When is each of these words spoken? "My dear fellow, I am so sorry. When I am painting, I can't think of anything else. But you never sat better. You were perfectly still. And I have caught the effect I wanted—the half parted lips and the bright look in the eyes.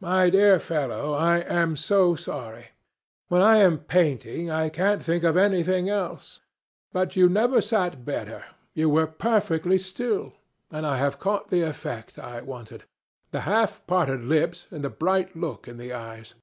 "My 0.00 0.30
dear 0.30 0.58
fellow, 0.58 1.12
I 1.12 1.38
am 1.38 1.76
so 1.76 2.16
sorry. 2.16 2.70
When 3.28 3.40
I 3.40 3.58
am 3.58 3.78
painting, 3.78 4.50
I 4.50 4.68
can't 4.68 5.00
think 5.00 5.22
of 5.22 5.36
anything 5.36 5.88
else. 5.88 6.40
But 6.92 7.14
you 7.14 7.28
never 7.28 7.60
sat 7.60 8.04
better. 8.04 8.42
You 8.72 8.88
were 8.90 9.06
perfectly 9.06 9.78
still. 9.78 10.32
And 10.72 10.84
I 10.84 10.96
have 10.96 11.20
caught 11.20 11.50
the 11.50 11.62
effect 11.62 12.18
I 12.18 12.40
wanted—the 12.42 13.40
half 13.42 13.86
parted 13.86 14.22
lips 14.22 14.66
and 14.72 14.82
the 14.82 14.90
bright 14.90 15.36
look 15.36 15.68
in 15.68 15.76
the 15.76 15.92
eyes. 15.92 16.34